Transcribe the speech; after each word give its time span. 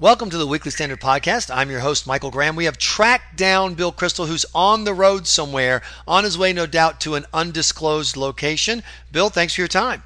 Welcome 0.00 0.30
to 0.30 0.38
the 0.38 0.46
Weekly 0.46 0.70
Standard 0.70 1.00
Podcast. 1.00 1.52
I'm 1.52 1.72
your 1.72 1.80
host, 1.80 2.06
Michael 2.06 2.30
Graham. 2.30 2.54
We 2.54 2.66
have 2.66 2.78
tracked 2.78 3.36
down 3.36 3.74
Bill 3.74 3.90
Kristol, 3.90 4.28
who's 4.28 4.46
on 4.54 4.84
the 4.84 4.94
road 4.94 5.26
somewhere, 5.26 5.82
on 6.06 6.22
his 6.22 6.38
way, 6.38 6.52
no 6.52 6.66
doubt, 6.66 7.00
to 7.00 7.16
an 7.16 7.26
undisclosed 7.32 8.16
location. 8.16 8.84
Bill, 9.10 9.28
thanks 9.28 9.56
for 9.56 9.60
your 9.60 9.66
time. 9.66 10.04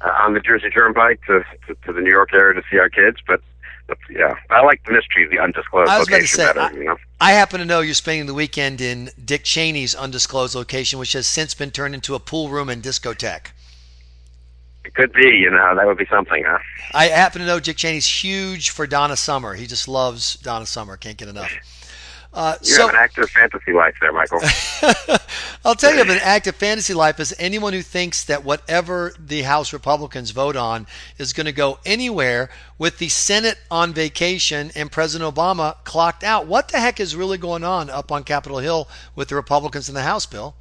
Uh, 0.00 0.08
on 0.20 0.32
the 0.32 0.40
Jersey 0.40 0.70
Turnpike 0.70 1.20
to, 1.26 1.44
to, 1.66 1.74
to 1.84 1.92
the 1.92 2.00
New 2.00 2.10
York 2.10 2.32
area 2.32 2.58
to 2.58 2.66
see 2.70 2.78
our 2.78 2.88
kids, 2.88 3.18
but, 3.26 3.42
but 3.88 3.98
yeah, 4.08 4.32
I 4.48 4.62
like 4.62 4.82
the 4.86 4.92
mystery 4.92 5.24
of 5.24 5.30
the 5.30 5.38
undisclosed 5.38 5.90
I 5.90 5.98
was 5.98 6.08
about 6.08 6.14
to 6.14 6.22
location 6.22 6.36
say, 6.38 6.46
better. 6.46 6.60
I, 6.60 6.70
you 6.70 6.84
know? 6.84 6.96
I 7.20 7.32
happen 7.32 7.60
to 7.60 7.66
know 7.66 7.82
you're 7.82 7.92
spending 7.92 8.24
the 8.24 8.32
weekend 8.32 8.80
in 8.80 9.10
Dick 9.22 9.44
Cheney's 9.44 9.94
undisclosed 9.94 10.54
location, 10.54 10.98
which 10.98 11.12
has 11.12 11.26
since 11.26 11.52
been 11.52 11.72
turned 11.72 11.94
into 11.94 12.14
a 12.14 12.18
pool 12.18 12.48
room 12.48 12.70
and 12.70 12.82
discotheque. 12.82 13.48
It 14.88 14.94
could 14.94 15.12
be, 15.12 15.28
you 15.28 15.50
know, 15.50 15.74
that 15.76 15.86
would 15.86 15.98
be 15.98 16.06
something, 16.06 16.42
huh? 16.46 16.60
I 16.94 17.08
happen 17.08 17.42
to 17.42 17.46
know 17.46 17.60
Dick 17.60 17.76
Cheney's 17.76 18.06
huge 18.06 18.70
for 18.70 18.86
Donna 18.86 19.16
Summer. 19.16 19.52
He 19.52 19.66
just 19.66 19.86
loves 19.86 20.36
Donna 20.36 20.64
Summer. 20.64 20.96
Can't 20.96 21.18
get 21.18 21.28
enough. 21.28 21.52
Uh, 22.32 22.56
You 22.62 22.68
so 22.68 22.86
have 22.86 22.94
an 22.94 22.96
active 22.96 23.28
fantasy 23.28 23.74
life 23.74 23.96
there, 24.00 24.14
Michael. 24.14 24.40
I'll 25.66 25.74
tell 25.74 25.94
you 25.94 26.00
of 26.00 26.08
an 26.08 26.20
active 26.22 26.56
fantasy 26.56 26.94
life 26.94 27.20
is 27.20 27.34
anyone 27.38 27.74
who 27.74 27.82
thinks 27.82 28.24
that 28.24 28.44
whatever 28.44 29.12
the 29.18 29.42
House 29.42 29.74
Republicans 29.74 30.30
vote 30.30 30.56
on 30.56 30.86
is 31.18 31.34
going 31.34 31.44
to 31.44 31.52
go 31.52 31.80
anywhere 31.84 32.48
with 32.78 32.96
the 32.96 33.10
Senate 33.10 33.58
on 33.70 33.92
vacation 33.92 34.70
and 34.74 34.90
President 34.90 35.34
Obama 35.34 35.76
clocked 35.84 36.24
out. 36.24 36.46
What 36.46 36.68
the 36.68 36.80
heck 36.80 36.98
is 36.98 37.14
really 37.14 37.36
going 37.36 37.62
on 37.62 37.90
up 37.90 38.10
on 38.10 38.24
Capitol 38.24 38.60
Hill 38.60 38.88
with 39.14 39.28
the 39.28 39.34
Republicans 39.34 39.90
in 39.90 39.94
the 39.94 40.02
House, 40.02 40.24
Bill? 40.24 40.54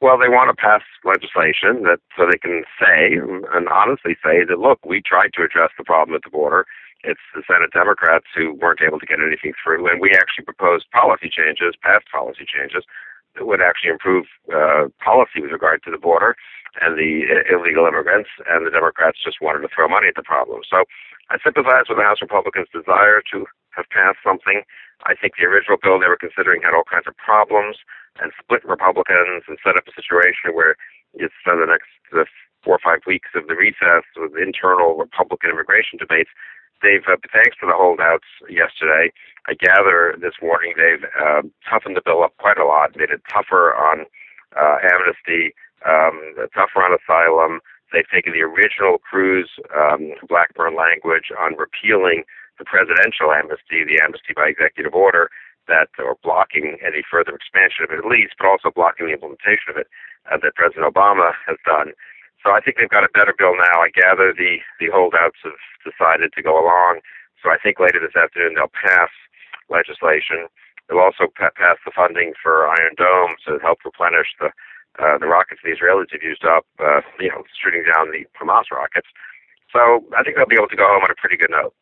Well, 0.00 0.16
they 0.16 0.32
want 0.32 0.48
to 0.48 0.56
pass 0.56 0.80
legislation 1.04 1.84
that 1.84 2.00
so 2.16 2.24
they 2.24 2.40
can 2.40 2.64
say 2.80 3.20
and 3.20 3.68
honestly 3.68 4.16
say 4.24 4.48
that 4.48 4.58
look, 4.58 4.80
we 4.80 5.04
tried 5.04 5.36
to 5.36 5.44
address 5.44 5.70
the 5.76 5.84
problem 5.84 6.16
at 6.16 6.24
the 6.24 6.32
border. 6.32 6.64
It's 7.04 7.20
the 7.36 7.44
Senate 7.44 7.72
Democrats 7.72 8.24
who 8.34 8.56
weren't 8.56 8.80
able 8.80 8.98
to 8.98 9.04
get 9.04 9.20
anything 9.20 9.52
through, 9.60 9.88
and 9.88 10.00
we 10.00 10.12
actually 10.16 10.44
proposed 10.44 10.88
policy 10.90 11.28
changes, 11.28 11.76
passed 11.84 12.08
policy 12.08 12.48
changes 12.48 12.84
that 13.36 13.44
would 13.44 13.60
actually 13.60 13.92
improve 13.92 14.24
uh, 14.48 14.88
policy 15.04 15.40
with 15.44 15.52
regard 15.52 15.84
to 15.84 15.90
the 15.92 16.00
border 16.00 16.34
and 16.80 16.96
the 16.96 17.28
uh, 17.28 17.44
illegal 17.52 17.84
immigrants. 17.84 18.28
And 18.48 18.64
the 18.64 18.72
Democrats 18.72 19.20
just 19.20 19.40
wanted 19.40 19.60
to 19.60 19.68
throw 19.68 19.88
money 19.88 20.08
at 20.08 20.16
the 20.16 20.24
problem. 20.24 20.64
So 20.64 20.84
I 21.28 21.36
sympathize 21.44 21.92
with 21.92 22.00
the 22.00 22.08
House 22.08 22.24
Republicans' 22.24 22.72
desire 22.72 23.20
to 23.32 23.44
have 23.76 23.88
passed 23.90 24.18
something. 24.24 24.62
I 25.06 25.14
think 25.14 25.34
the 25.36 25.48
original 25.48 25.78
bill 25.80 25.98
they 25.98 26.08
were 26.08 26.20
considering 26.20 26.62
had 26.62 26.74
all 26.74 26.84
kinds 26.84 27.08
of 27.08 27.16
problems 27.16 27.78
and 28.20 28.32
split 28.36 28.64
Republicans 28.64 29.44
and 29.48 29.58
set 29.64 29.76
up 29.76 29.88
a 29.88 29.94
situation 29.94 30.52
where 30.52 30.76
you 31.16 31.28
spend 31.40 31.62
the 31.62 31.70
next 31.70 31.90
uh, 32.12 32.28
four 32.62 32.76
or 32.76 32.84
five 32.84 33.00
weeks 33.06 33.30
of 33.34 33.48
the 33.48 33.56
recess 33.56 34.04
with 34.16 34.36
internal 34.36 34.96
Republican 34.96 35.50
immigration 35.50 35.98
debates. 35.98 36.30
They've, 36.82 37.04
uh, 37.08 37.16
thanks 37.32 37.56
to 37.60 37.66
the 37.66 37.76
holdouts 37.76 38.28
yesterday, 38.48 39.12
I 39.48 39.54
gather 39.54 40.16
this 40.20 40.36
morning 40.40 40.74
they've 40.76 41.04
uh, 41.16 41.42
toughened 41.68 41.96
the 41.96 42.04
bill 42.04 42.24
up 42.24 42.36
quite 42.38 42.58
a 42.58 42.64
lot, 42.64 42.96
made 42.96 43.10
it 43.10 43.22
tougher 43.28 43.74
on 43.74 44.04
uh, 44.56 44.76
amnesty, 44.84 45.54
um, 45.84 46.34
tougher 46.54 46.84
on 46.84 46.96
asylum. 46.96 47.60
They've 47.92 48.08
taken 48.08 48.32
the 48.32 48.42
original 48.44 48.98
Cruz 48.98 49.50
um, 49.76 50.12
Blackburn 50.28 50.76
language 50.76 51.32
on 51.36 51.56
repealing 51.56 52.24
the 52.60 52.68
presidential 52.68 53.32
amnesty, 53.32 53.82
the 53.88 53.98
amnesty 54.04 54.36
by 54.36 54.52
executive 54.52 54.92
order, 54.94 55.32
that 55.72 55.88
or 55.98 56.20
blocking 56.22 56.76
any 56.84 57.00
further 57.08 57.32
expansion 57.34 57.88
of 57.88 57.90
it 57.90 58.04
at 58.04 58.08
least, 58.08 58.36
but 58.38 58.46
also 58.46 58.68
blocking 58.70 59.08
the 59.08 59.16
implementation 59.16 59.72
of 59.72 59.76
it 59.80 59.88
uh, 60.28 60.36
that 60.44 60.54
President 60.60 60.84
Obama 60.84 61.32
has 61.48 61.56
done. 61.64 61.96
So 62.44 62.52
I 62.52 62.60
think 62.60 62.76
they've 62.76 62.92
got 62.92 63.04
a 63.08 63.12
better 63.16 63.32
bill 63.36 63.56
now. 63.56 63.80
I 63.80 63.88
gather 63.90 64.32
the 64.36 64.60
the 64.80 64.92
holdouts 64.92 65.40
have 65.44 65.56
decided 65.84 66.32
to 66.36 66.42
go 66.44 66.60
along. 66.60 67.00
So 67.42 67.48
I 67.50 67.56
think 67.56 67.80
later 67.80 68.00
this 68.00 68.16
afternoon 68.16 68.54
they'll 68.60 68.72
pass 68.76 69.10
legislation. 69.72 70.48
They'll 70.88 71.00
also 71.04 71.32
pa- 71.32 71.54
pass 71.56 71.78
the 71.84 71.92
funding 71.96 72.34
for 72.42 72.68
Iron 72.68 72.96
Dome 72.96 73.36
to 73.48 73.58
help 73.64 73.80
replenish 73.84 74.28
the 74.40 74.52
uh, 74.98 75.16
the 75.18 75.26
rockets 75.30 75.60
the 75.64 75.70
Israelis 75.72 76.10
have 76.12 76.22
used 76.22 76.44
up, 76.44 76.66
uh, 76.82 77.00
you 77.20 77.30
know, 77.30 77.44
shooting 77.62 77.84
down 77.86 78.10
the 78.10 78.26
Hamas 78.36 78.68
rockets. 78.74 79.06
So 79.72 80.04
I 80.18 80.22
think 80.24 80.36
they'll 80.36 80.50
be 80.50 80.58
able 80.58 80.68
to 80.68 80.76
go 80.76 80.84
home 80.90 81.04
on 81.06 81.10
a 81.10 81.16
pretty 81.16 81.36
good 81.38 81.50
note. 81.50 81.72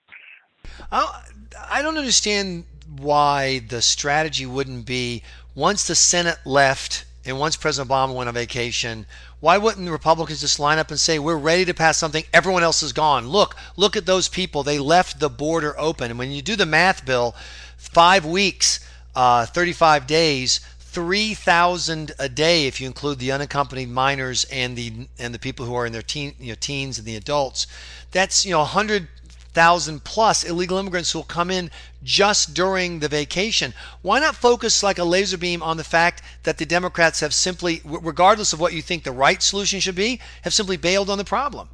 I 0.90 1.82
don't 1.82 1.98
understand 1.98 2.64
why 2.96 3.60
the 3.60 3.82
strategy 3.82 4.46
wouldn't 4.46 4.86
be 4.86 5.22
once 5.54 5.86
the 5.86 5.94
Senate 5.94 6.38
left 6.44 7.04
and 7.24 7.38
once 7.38 7.56
President 7.56 7.90
Obama 7.90 8.14
went 8.14 8.28
on 8.28 8.34
vacation, 8.34 9.04
why 9.40 9.58
wouldn't 9.58 9.84
the 9.84 9.92
Republicans 9.92 10.40
just 10.40 10.58
line 10.58 10.78
up 10.78 10.90
and 10.90 10.98
say, 10.98 11.18
We're 11.18 11.36
ready 11.36 11.64
to 11.66 11.74
pass 11.74 11.98
something, 11.98 12.24
everyone 12.32 12.62
else 12.62 12.82
is 12.82 12.92
gone? 12.92 13.28
Look, 13.28 13.54
look 13.76 13.96
at 13.96 14.06
those 14.06 14.28
people. 14.28 14.62
They 14.62 14.78
left 14.78 15.20
the 15.20 15.28
border 15.28 15.78
open. 15.78 16.10
And 16.10 16.18
when 16.18 16.30
you 16.30 16.40
do 16.40 16.56
the 16.56 16.64
math, 16.64 17.04
Bill, 17.04 17.34
five 17.76 18.24
weeks, 18.24 18.80
uh, 19.14 19.44
35 19.46 20.06
days, 20.06 20.60
3,000 20.78 22.12
a 22.18 22.28
day 22.30 22.66
if 22.66 22.80
you 22.80 22.86
include 22.86 23.18
the 23.18 23.30
unaccompanied 23.30 23.90
minors 23.90 24.44
and 24.50 24.74
the 24.74 25.06
and 25.18 25.34
the 25.34 25.38
people 25.38 25.66
who 25.66 25.74
are 25.74 25.84
in 25.84 25.92
their 25.92 26.02
teen, 26.02 26.34
you 26.40 26.48
know, 26.48 26.56
teens 26.58 26.98
and 26.98 27.06
the 27.06 27.14
adults. 27.14 27.66
That's, 28.10 28.46
you 28.46 28.52
know, 28.52 28.60
100 28.60 29.06
thousand 29.52 30.04
plus 30.04 30.44
illegal 30.44 30.78
immigrants 30.78 31.12
who 31.12 31.18
will 31.18 31.24
come 31.24 31.50
in 31.50 31.70
just 32.02 32.54
during 32.54 33.00
the 33.00 33.08
vacation. 33.08 33.74
Why 34.02 34.20
not 34.20 34.36
focus 34.36 34.82
like 34.82 34.98
a 34.98 35.04
laser 35.04 35.38
beam 35.38 35.62
on 35.62 35.76
the 35.76 35.84
fact 35.84 36.22
that 36.44 36.58
the 36.58 36.66
Democrats 36.66 37.20
have 37.20 37.34
simply, 37.34 37.80
regardless 37.84 38.52
of 38.52 38.60
what 38.60 38.72
you 38.72 38.82
think 38.82 39.04
the 39.04 39.12
right 39.12 39.42
solution 39.42 39.80
should 39.80 39.96
be, 39.96 40.20
have 40.42 40.54
simply 40.54 40.76
bailed 40.76 41.10
on 41.10 41.18
the 41.18 41.24
problem? 41.24 41.68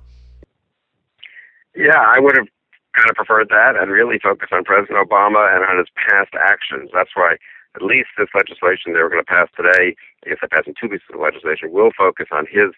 Yeah, 1.77 1.99
I 1.99 2.21
would 2.21 2.37
have 2.37 2.47
kind 2.95 3.11
of 3.11 3.17
preferred 3.17 3.49
that 3.51 3.75
and 3.77 3.91
really 3.91 4.19
focus 4.23 4.49
on 4.53 4.65
President 4.65 4.99
Obama 4.99 5.55
and 5.55 5.65
on 5.65 5.79
his 5.79 5.89
past 6.09 6.31
actions. 6.39 6.91
That's 6.95 7.11
why 7.15 7.37
at 7.75 7.83
least 7.83 8.09
this 8.17 8.29
legislation 8.35 8.93
they 8.93 9.03
were 9.03 9.11
going 9.11 9.23
to 9.23 9.27
pass 9.27 9.49
today, 9.56 9.97
I 10.25 10.29
guess 10.29 10.39
they're 10.41 10.49
passing 10.49 10.75
two 10.81 10.89
pieces 10.89 11.11
of 11.12 11.21
legislation, 11.21 11.73
will 11.73 11.91
focus 11.97 12.29
on 12.31 12.47
his 12.47 12.71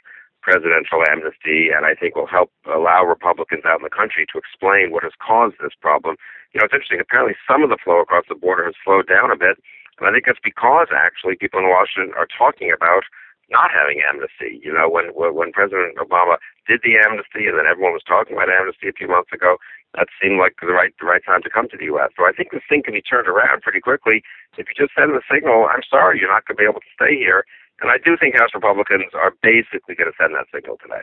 presidential 0.47 1.03
amnesty, 1.03 1.75
and 1.75 1.83
I 1.83 1.99
think 1.99 2.15
will 2.15 2.31
help 2.31 2.55
allow 2.71 3.03
Republicans 3.03 3.67
out 3.67 3.83
in 3.83 3.87
the 3.87 3.91
country 3.91 4.23
to 4.31 4.39
explain 4.39 4.95
what 4.95 5.03
has 5.03 5.19
caused 5.19 5.59
this 5.59 5.75
problem. 5.75 6.15
You 6.55 6.63
know, 6.63 6.71
it's 6.71 6.77
interesting. 6.79 7.03
Apparently, 7.03 7.35
some 7.51 7.67
of 7.67 7.71
the 7.75 7.83
flow 7.83 7.99
across 7.99 8.31
the 8.31 8.39
border 8.39 8.63
has 8.71 8.79
slowed 8.79 9.11
down 9.11 9.35
a 9.35 9.37
bit, 9.37 9.59
and 9.99 10.07
I 10.07 10.15
think 10.15 10.31
that's 10.31 10.39
because 10.39 10.95
actually 10.95 11.35
people 11.35 11.59
in 11.59 11.67
Washington 11.67 12.15
are 12.15 12.31
talking 12.31 12.71
about 12.71 13.03
not 13.51 13.75
having 13.75 13.99
amnesty. 14.07 14.63
You 14.63 14.71
know, 14.71 14.87
when 14.87 15.11
when 15.19 15.51
President 15.51 15.99
Obama 15.99 16.39
did 16.71 16.87
the 16.87 16.95
amnesty, 16.95 17.51
and 17.51 17.59
then 17.59 17.67
everyone 17.67 17.99
was 17.99 18.07
talking 18.07 18.39
about 18.39 18.47
amnesty 18.47 18.87
a 18.87 18.95
few 18.95 19.11
months 19.11 19.35
ago, 19.35 19.59
that 19.99 20.07
seemed 20.23 20.39
like 20.39 20.55
the 20.63 20.71
right 20.71 20.95
the 21.03 21.11
right 21.11 21.27
time 21.27 21.43
to 21.43 21.51
come 21.51 21.67
to 21.75 21.79
the 21.79 21.91
U.S. 21.99 22.15
So 22.15 22.23
I 22.23 22.31
think 22.31 22.55
this 22.55 22.63
thing 22.71 22.87
can 22.87 22.95
be 22.95 23.03
turned 23.03 23.27
around 23.27 23.67
pretty 23.67 23.83
quickly 23.83 24.23
if 24.55 24.71
you 24.71 24.75
just 24.79 24.95
send 24.95 25.11
the 25.11 25.27
signal. 25.27 25.67
I'm 25.67 25.83
sorry, 25.83 26.23
you're 26.23 26.31
not 26.31 26.47
going 26.47 26.55
to 26.55 26.63
be 26.63 26.71
able 26.71 26.87
to 26.87 26.95
stay 26.95 27.19
here. 27.19 27.43
And 27.81 27.91
I 27.91 27.99
do 28.03 28.17
think 28.17 28.37
House 28.37 28.51
Republicans 28.55 29.13
are 29.15 29.33
basically 29.43 29.95
going 29.95 30.11
to 30.11 30.17
send 30.19 30.35
that 30.35 30.47
signal 30.55 30.79
today. 30.83 31.03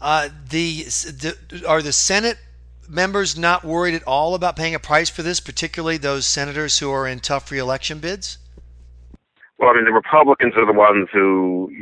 Uh, 0.00 0.28
the, 0.48 0.84
the 0.84 1.64
are 1.66 1.82
the 1.82 1.92
Senate 1.92 2.38
members 2.88 3.36
not 3.36 3.64
worried 3.64 3.94
at 3.94 4.02
all 4.04 4.34
about 4.34 4.56
paying 4.56 4.74
a 4.74 4.78
price 4.78 5.10
for 5.10 5.22
this, 5.22 5.40
particularly 5.40 5.96
those 5.96 6.26
senators 6.26 6.78
who 6.78 6.90
are 6.90 7.06
in 7.06 7.20
tough 7.20 7.50
reelection 7.50 7.98
bids? 7.98 8.38
Well, 9.58 9.70
I 9.70 9.74
mean, 9.74 9.84
the 9.84 9.92
Republicans 9.92 10.54
are 10.56 10.64
the 10.64 10.72
ones 10.72 11.08
who 11.12 11.72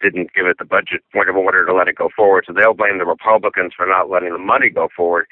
didn't 0.00 0.32
give 0.32 0.46
it 0.46 0.56
the 0.58 0.64
budget 0.64 1.02
point 1.12 1.28
of 1.28 1.36
order 1.36 1.66
to 1.66 1.74
let 1.74 1.86
it 1.86 1.94
go 1.94 2.08
forward, 2.16 2.44
so 2.46 2.54
they'll 2.54 2.74
blame 2.74 2.96
the 2.96 3.04
Republicans 3.04 3.72
for 3.76 3.86
not 3.86 4.08
letting 4.08 4.32
the 4.32 4.38
money 4.38 4.70
go 4.70 4.88
forward 4.96 5.26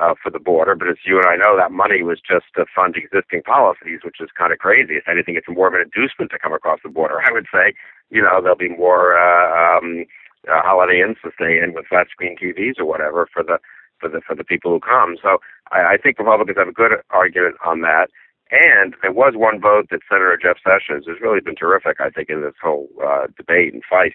uh, 0.00 0.14
for 0.20 0.30
the 0.30 0.38
border. 0.38 0.74
But 0.74 0.88
as 0.88 0.96
you 1.04 1.18
and 1.18 1.26
I 1.26 1.36
know, 1.36 1.56
that 1.56 1.72
money 1.72 2.02
was 2.02 2.20
just 2.20 2.46
to 2.56 2.64
fund 2.74 2.96
existing 2.96 3.42
policies, 3.42 4.00
which 4.02 4.20
is 4.20 4.30
kind 4.36 4.52
of 4.52 4.58
crazy. 4.58 4.94
If 4.96 5.08
anything, 5.08 5.36
it's 5.36 5.48
more 5.48 5.68
of 5.68 5.74
an 5.74 5.82
inducement 5.82 6.30
to 6.32 6.38
come 6.38 6.52
across 6.52 6.80
the 6.82 6.88
border. 6.88 7.20
I 7.20 7.32
would 7.32 7.46
say, 7.52 7.74
you 8.10 8.22
know, 8.22 8.40
there'll 8.40 8.56
be 8.56 8.68
more 8.68 9.18
uh, 9.18 9.78
um, 9.78 10.06
uh, 10.48 10.62
Holiday 10.62 11.02
Inns 11.02 11.18
to 11.22 11.30
stay 11.34 11.60
in 11.60 11.74
with 11.74 11.86
flat 11.86 12.08
screen 12.10 12.36
TVs 12.36 12.78
or 12.78 12.86
whatever 12.86 13.28
for 13.32 13.42
the 13.42 13.58
for 14.00 14.08
the 14.08 14.20
for 14.26 14.34
the 14.34 14.44
people 14.44 14.72
who 14.72 14.80
come. 14.80 15.16
So 15.20 15.38
I, 15.70 15.94
I 15.94 15.96
think 16.02 16.18
Republicans 16.18 16.58
have 16.58 16.68
a 16.68 16.72
good 16.72 16.92
argument 17.10 17.56
on 17.64 17.82
that. 17.82 18.08
And 18.50 18.96
there 19.02 19.12
was 19.12 19.34
one 19.36 19.60
vote 19.60 19.90
that 19.90 20.00
Senator 20.08 20.36
Jeff 20.40 20.56
Sessions 20.58 21.06
has 21.06 21.20
really 21.22 21.40
been 21.40 21.54
terrific, 21.54 22.00
I 22.00 22.10
think, 22.10 22.30
in 22.30 22.42
this 22.42 22.58
whole 22.60 22.88
uh, 22.98 23.28
debate 23.36 23.72
and 23.72 23.82
fight. 23.88 24.14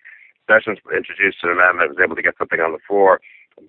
Sessions 0.51 0.79
introduced 0.91 1.39
an 1.43 1.51
amendment, 1.51 1.95
was 1.95 2.03
able 2.03 2.17
to 2.17 2.21
get 2.21 2.37
something 2.37 2.59
on 2.59 2.73
the 2.73 2.83
floor, 2.85 3.21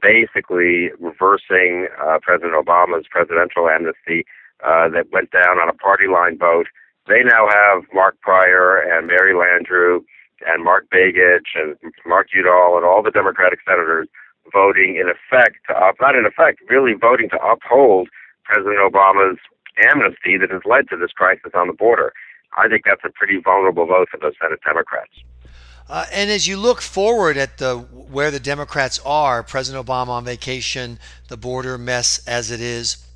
basically 0.02 0.90
reversing 0.98 1.88
uh, 2.00 2.18
President 2.22 2.54
Obama's 2.54 3.06
presidential 3.10 3.68
amnesty 3.68 4.24
uh, 4.64 4.88
that 4.88 5.10
went 5.12 5.30
down 5.30 5.58
on 5.58 5.68
a 5.68 5.74
party 5.74 6.06
line 6.08 6.38
vote. 6.38 6.66
They 7.06 7.22
now 7.22 7.46
have 7.48 7.84
Mark 7.94 8.20
Pryor 8.20 8.78
and 8.78 9.06
Mary 9.06 9.32
Landrieu 9.32 10.00
and 10.46 10.64
Mark 10.64 10.86
Begich 10.90 11.54
and 11.54 11.76
Mark 12.04 12.28
Udall 12.34 12.76
and 12.76 12.84
all 12.84 13.02
the 13.02 13.10
Democratic 13.10 13.60
senators 13.66 14.08
voting 14.52 14.96
in 14.96 15.08
effect, 15.08 15.58
up, 15.70 15.96
not 16.00 16.14
in 16.14 16.26
effect, 16.26 16.60
really 16.68 16.94
voting 16.94 17.28
to 17.30 17.38
uphold 17.38 18.08
President 18.44 18.78
Obama's 18.78 19.38
amnesty 19.90 20.38
that 20.38 20.50
has 20.50 20.62
led 20.64 20.88
to 20.88 20.96
this 20.96 21.12
crisis 21.12 21.52
on 21.54 21.66
the 21.66 21.72
border. 21.72 22.12
I 22.56 22.68
think 22.68 22.82
that's 22.86 23.04
a 23.04 23.10
pretty 23.10 23.38
vulnerable 23.42 23.86
vote 23.86 24.08
for 24.10 24.18
those 24.18 24.34
Senate 24.40 24.60
Democrats. 24.64 25.12
Uh, 25.88 26.04
and 26.12 26.30
as 26.30 26.48
you 26.48 26.56
look 26.56 26.80
forward 26.80 27.36
at 27.36 27.58
the 27.58 27.76
where 27.78 28.30
the 28.30 28.40
Democrats 28.40 29.00
are, 29.04 29.42
President 29.42 29.86
Obama 29.86 30.08
on 30.08 30.24
vacation, 30.24 30.98
the 31.28 31.36
border 31.36 31.78
mess 31.78 32.26
as 32.26 32.50
it 32.50 32.60
is, 32.60 33.06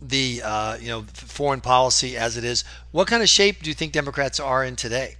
the 0.00 0.40
uh, 0.42 0.76
you 0.78 0.88
know 0.88 1.02
foreign 1.12 1.60
policy 1.60 2.16
as 2.16 2.36
it 2.36 2.44
is, 2.44 2.64
what 2.92 3.06
kind 3.08 3.22
of 3.22 3.28
shape 3.28 3.62
do 3.62 3.68
you 3.68 3.74
think 3.74 3.92
Democrats 3.92 4.40
are 4.40 4.64
in 4.64 4.74
today? 4.74 5.16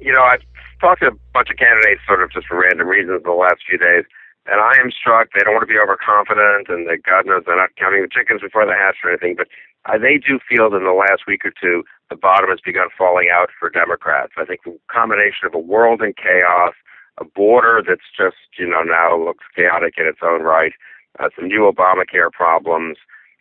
You 0.00 0.12
know, 0.12 0.22
I've 0.22 0.42
talked 0.80 1.00
to 1.00 1.08
a 1.08 1.16
bunch 1.32 1.48
of 1.48 1.56
candidates 1.56 2.02
sort 2.06 2.22
of 2.22 2.30
just 2.32 2.46
for 2.46 2.60
random 2.60 2.88
reasons 2.88 3.22
the 3.22 3.32
last 3.32 3.62
few 3.66 3.78
days, 3.78 4.04
and 4.44 4.60
I 4.60 4.72
am 4.80 4.90
struck 4.90 5.28
they 5.32 5.40
don't 5.40 5.54
want 5.54 5.62
to 5.62 5.72
be 5.72 5.78
overconfident, 5.78 6.68
and 6.68 6.86
that 6.88 7.04
God 7.04 7.24
knows 7.24 7.44
they're 7.46 7.56
not 7.56 7.70
counting 7.76 8.02
the 8.02 8.08
chickens 8.08 8.42
before 8.42 8.66
the 8.66 8.74
hatch 8.76 8.96
or 9.02 9.10
anything, 9.10 9.34
but 9.34 9.48
uh, 9.86 9.96
they 9.96 10.18
do 10.18 10.38
feel 10.46 10.68
that 10.70 10.76
in 10.76 10.84
the 10.84 10.92
last 10.92 11.24
week 11.26 11.44
or 11.44 11.52
two 11.56 11.84
the 12.12 12.20
bottom 12.20 12.50
has 12.50 12.60
begun 12.60 12.88
falling 12.96 13.28
out 13.32 13.48
for 13.58 13.70
Democrats. 13.70 14.32
I 14.36 14.44
think 14.44 14.60
the 14.64 14.76
combination 14.92 15.48
of 15.48 15.54
a 15.54 15.58
world 15.58 16.02
in 16.02 16.12
chaos, 16.12 16.76
a 17.16 17.24
border 17.24 17.80
that's 17.80 18.12
just 18.12 18.36
you 18.58 18.68
know 18.68 18.82
now 18.82 19.16
looks 19.16 19.44
chaotic 19.56 19.94
in 19.96 20.04
its 20.04 20.20
own 20.22 20.42
right, 20.42 20.72
uh, 21.18 21.28
some 21.34 21.48
new 21.48 21.64
Obamacare 21.64 22.30
problems. 22.30 22.98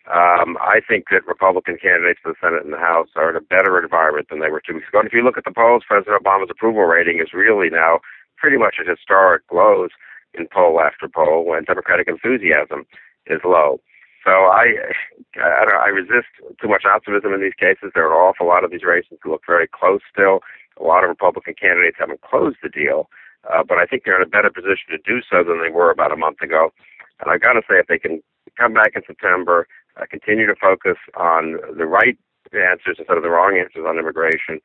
Um, 0.08 0.58
I 0.60 0.80
think 0.88 1.06
that 1.12 1.28
Republican 1.28 1.78
candidates 1.78 2.20
for 2.24 2.32
the 2.32 2.40
Senate 2.42 2.64
and 2.64 2.74
the 2.74 2.80
House 2.80 3.10
are 3.16 3.30
in 3.30 3.36
a 3.36 3.42
better 3.44 3.80
environment 3.80 4.28
than 4.30 4.40
they 4.40 4.50
were 4.50 4.64
two 4.66 4.76
weeks 4.76 4.88
ago. 4.88 5.00
And 5.00 5.08
if 5.08 5.14
you 5.14 5.24
look 5.24 5.38
at 5.38 5.46
the 5.46 5.54
polls, 5.54 5.84
President 5.86 6.24
Obama's 6.24 6.50
approval 6.50 6.84
rating 6.84 7.20
is 7.20 7.34
really 7.34 7.70
now 7.70 8.00
pretty 8.38 8.58
much 8.58 8.78
at 8.80 8.88
historic 8.88 9.44
lows 9.52 9.92
in 10.34 10.48
poll 10.48 10.80
after 10.80 11.08
poll, 11.08 11.54
and 11.54 11.68
Democratic 11.68 12.08
enthusiasm 12.08 12.88
is 13.28 13.42
low. 13.44 13.80
So 14.24 14.32
I, 14.32 14.94
I, 15.42 15.66
don't, 15.66 15.82
I 15.82 15.90
resist 15.90 16.30
too 16.62 16.68
much 16.68 16.86
optimism 16.86 17.34
in 17.34 17.42
these 17.42 17.58
cases. 17.58 17.92
There 17.94 18.06
are 18.06 18.14
an 18.14 18.22
awful 18.22 18.48
lot 18.48 18.64
of 18.64 18.72
these 18.72 18.84
races 18.84 19.18
that 19.24 19.30
look 19.30 19.42
very 19.48 19.68
close 19.68 20.02
still. 20.12 20.42
A 20.80 20.84
lot 20.84 21.04
of 21.04 21.10
Republican 21.10 21.56
candidates 21.60 21.98
haven't 22.00 22.22
closed 22.22 22.58
the 22.62 22.70
deal, 22.70 23.10
uh, 23.50 23.64
but 23.64 23.78
I 23.78 23.86
think 23.86 24.04
they're 24.04 24.22
in 24.22 24.26
a 24.26 24.30
better 24.30 24.50
position 24.50 24.94
to 24.94 24.98
do 24.98 25.22
so 25.26 25.44
than 25.44 25.62
they 25.62 25.70
were 25.74 25.92
about 25.92 26.12
a 26.14 26.18
month 26.18 26.42
ago. 26.42 26.72
And 27.20 27.32
I 27.32 27.38
got 27.38 27.54
to 27.54 27.62
say, 27.70 27.78
if 27.78 27.88
they 27.88 28.00
can 28.00 28.22
come 28.58 28.74
back 28.74 28.94
in 28.96 29.02
September, 29.06 29.68
uh, 29.98 30.06
continue 30.10 30.46
to 30.48 30.56
focus 30.56 30.98
on 31.16 31.58
the 31.78 31.86
right 31.86 32.18
answers 32.54 32.98
instead 33.00 33.18
of 33.18 33.24
the 33.24 33.30
wrong 33.30 33.58
answers 33.58 33.86
on 33.88 33.98
immigration, 33.98 34.60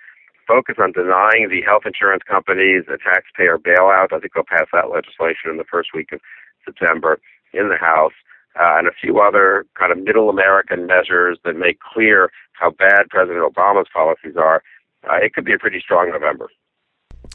focus 0.46 0.76
on 0.78 0.92
denying 0.92 1.48
the 1.48 1.62
health 1.62 1.82
insurance 1.86 2.22
companies 2.26 2.84
a 2.88 2.98
taxpayer 2.98 3.58
bailout. 3.58 4.12
I 4.12 4.20
think 4.20 4.32
they'll 4.34 4.44
pass 4.46 4.68
that 4.72 4.90
legislation 4.90 5.50
in 5.50 5.56
the 5.56 5.68
first 5.68 5.90
week 5.94 6.12
of 6.12 6.20
September 6.64 7.18
in 7.52 7.68
the 7.68 7.76
House 7.76 8.14
uh, 8.58 8.78
and 8.78 8.86
a 8.86 8.92
few 8.92 9.20
other 9.20 9.66
kind 9.78 9.92
of 9.92 9.98
middle 9.98 10.30
American 10.30 10.86
measures 10.86 11.38
that 11.44 11.56
make 11.56 11.78
clear 11.80 12.30
how 12.52 12.70
bad 12.70 13.08
President 13.10 13.42
Obama's 13.42 13.88
policies 13.92 14.36
are, 14.36 14.62
uh, 15.08 15.16
it 15.16 15.34
could 15.34 15.44
be 15.44 15.52
a 15.52 15.58
pretty 15.58 15.80
strong 15.80 16.10
November. 16.10 16.48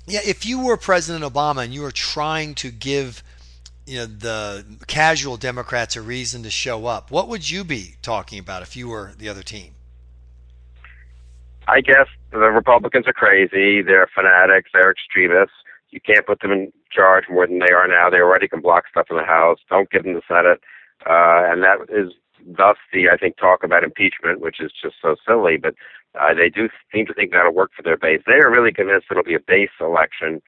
Yeah, 0.08 0.22
if 0.26 0.46
you 0.46 0.64
were 0.64 0.78
President 0.78 1.24
Obama 1.24 1.64
and 1.64 1.74
you 1.74 1.82
were 1.82 1.92
trying 1.92 2.56
to 2.56 2.72
give 2.72 3.24
you 3.86 3.98
know 3.98 4.06
the 4.06 4.66
casual 4.88 5.38
Democrats 5.38 5.96
a 5.96 6.02
reason 6.02 6.44
to 6.44 6.50
show 6.50 6.86
up, 6.86 7.12
what 7.12 7.28
would 7.28 7.50
you 7.50 7.64
be 7.64 7.96
talking 8.02 8.40
about 8.40 8.62
if 8.62 8.76
you 8.76 8.88
were 8.90 9.14
the 9.18 9.30
other 9.30 9.44
team? 9.44 9.74
I 11.68 11.82
guess 11.82 12.08
the 12.32 12.40
Republicans 12.40 13.08
are 13.08 13.14
crazy. 13.14 13.82
They're 13.82 14.08
fanatics. 14.14 14.72
They're 14.74 14.92
extremists. 14.92 15.56
You 15.92 16.00
can't 16.02 16.26
put 16.26 16.40
them 16.40 16.52
in 16.52 16.72
charge 16.92 17.26
more 17.30 17.46
than 17.46 17.60
they 17.60 17.72
are 17.72 17.88
now. 17.88 18.10
They 18.10 18.18
already 18.18 18.48
can 18.48 18.62
block 18.62 18.86
stuff 18.90 19.08
in 19.10 19.18
the 19.18 19.24
House. 19.24 19.60
Don't 19.70 19.90
give 19.90 20.04
them 20.04 20.14
the 20.14 20.22
Senate. 20.28 20.62
Uh, 21.06 21.50
and 21.50 21.64
that 21.64 21.78
is 21.90 22.14
thus 22.46 22.78
the, 22.94 23.10
I 23.10 23.18
think, 23.18 23.38
talk 23.38 23.64
about 23.64 23.84
impeachment, 23.84 24.42
which 24.42 24.60
is 24.60 24.72
just 24.72 24.96
so 25.02 25.16
silly. 25.28 25.58
But 25.58 25.76
uh, 26.20 26.34
they 26.34 26.50
do 26.50 26.70
seem 26.94 27.06
to 27.08 27.14
think 27.14 27.32
that'll 27.32 27.54
work 27.54 27.72
for 27.76 27.84
their 27.84 27.98
base. 27.98 28.22
They 28.26 28.40
are 28.42 28.52
really 28.52 28.74
convinced 28.74 29.08
it'll 29.10 29.24
be 29.24 29.36
a 29.36 29.40
base 29.40 29.70
election. 29.80 30.42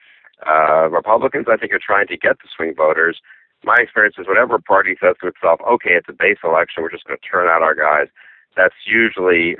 Uh, 0.46 0.88
Republicans, 0.90 1.46
I 1.50 1.56
think, 1.56 1.72
are 1.72 1.80
trying 1.84 2.08
to 2.08 2.16
get 2.16 2.38
the 2.38 2.48
swing 2.54 2.74
voters. 2.76 3.20
My 3.64 3.76
experience 3.80 4.16
is 4.18 4.26
whatever 4.26 4.58
party 4.58 4.94
says 5.00 5.16
to 5.22 5.28
itself, 5.28 5.60
okay, 5.66 5.92
it's 5.92 6.08
a 6.08 6.12
base 6.12 6.38
election, 6.44 6.82
we're 6.82 6.90
just 6.90 7.04
going 7.06 7.18
to 7.18 7.28
turn 7.28 7.48
out 7.48 7.62
our 7.62 7.74
guys. 7.74 8.08
That's 8.56 8.74
usually 8.86 9.56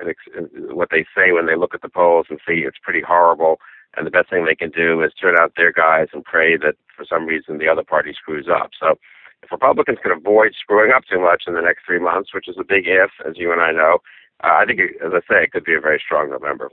what 0.70 0.88
they 0.90 1.06
say 1.16 1.32
when 1.32 1.46
they 1.46 1.56
look 1.56 1.74
at 1.74 1.82
the 1.82 1.88
polls 1.88 2.26
and 2.28 2.38
see 2.46 2.64
it's 2.66 2.78
pretty 2.82 3.00
horrible. 3.00 3.60
And 3.96 4.06
the 4.06 4.10
best 4.10 4.28
thing 4.28 4.44
they 4.44 4.54
can 4.54 4.70
do 4.70 5.02
is 5.02 5.12
turn 5.14 5.36
out 5.38 5.52
their 5.56 5.72
guys 5.72 6.08
and 6.12 6.24
pray 6.24 6.56
that 6.58 6.74
for 6.94 7.04
some 7.04 7.26
reason 7.26 7.58
the 7.58 7.68
other 7.68 7.82
party 7.82 8.12
screws 8.12 8.46
up. 8.48 8.70
So 8.78 8.98
if 9.44 9.52
Republicans 9.52 9.98
can 10.02 10.12
avoid 10.12 10.54
screwing 10.58 10.92
up 10.94 11.04
too 11.10 11.20
much 11.20 11.44
in 11.46 11.54
the 11.54 11.60
next 11.60 11.84
three 11.84 11.98
months, 11.98 12.32
which 12.34 12.48
is 12.48 12.56
a 12.58 12.64
big 12.64 12.84
if, 12.86 13.10
as 13.26 13.36
you 13.36 13.52
and 13.52 13.60
I 13.60 13.72
know, 13.72 13.98
uh, 14.42 14.56
I 14.58 14.64
think, 14.64 14.80
as 15.04 15.12
I 15.12 15.20
say, 15.20 15.44
it 15.44 15.52
could 15.52 15.64
be 15.64 15.74
a 15.74 15.80
very 15.80 16.00
strong 16.04 16.30
November. 16.30 16.70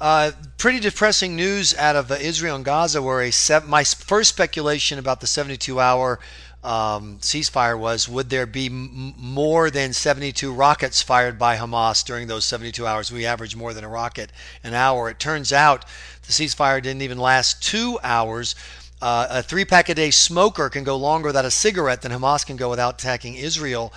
Uh, 0.00 0.32
pretty 0.58 0.78
depressing 0.78 1.34
news 1.34 1.74
out 1.76 1.96
of 1.96 2.10
uh, 2.10 2.16
Israel 2.20 2.56
and 2.56 2.64
Gaza, 2.64 3.00
where 3.00 3.22
a 3.22 3.32
my 3.66 3.82
first 3.82 4.28
speculation 4.28 4.98
about 4.98 5.20
the 5.20 5.26
72 5.26 5.80
hour 5.80 6.20
um, 6.62 7.18
ceasefire 7.20 7.78
was 7.78 8.08
would 8.08 8.28
there 8.28 8.44
be 8.44 8.66
m- 8.66 9.14
more 9.16 9.70
than 9.70 9.92
72 9.92 10.52
rockets 10.52 11.00
fired 11.00 11.38
by 11.38 11.56
Hamas 11.56 12.04
during 12.04 12.26
those 12.26 12.44
72 12.44 12.86
hours? 12.86 13.10
We 13.10 13.24
average 13.24 13.56
more 13.56 13.72
than 13.72 13.84
a 13.84 13.88
rocket 13.88 14.32
an 14.62 14.74
hour. 14.74 15.08
It 15.08 15.18
turns 15.18 15.52
out 15.52 15.86
the 16.26 16.32
ceasefire 16.32 16.82
didn't 16.82 17.02
even 17.02 17.18
last 17.18 17.62
two 17.62 17.98
hours. 18.02 18.54
Uh, 19.02 19.26
a 19.30 19.42
three 19.42 19.64
pack 19.64 19.88
a 19.88 19.94
day 19.94 20.10
smoker 20.10 20.70
can 20.70 20.82
go 20.82 20.96
longer 20.96 21.28
without 21.28 21.44
a 21.44 21.50
cigarette 21.50 22.02
than 22.02 22.12
Hamas 22.12 22.46
can 22.46 22.56
go 22.56 22.70
without 22.70 23.00
attacking 23.02 23.34
Israel. 23.34 23.92